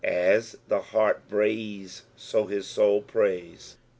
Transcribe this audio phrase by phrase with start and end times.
[0.03, 3.77] As the hart brap so hia soul prays.